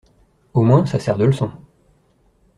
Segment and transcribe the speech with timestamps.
[0.55, 1.51] Au moins, ça sert de leçon.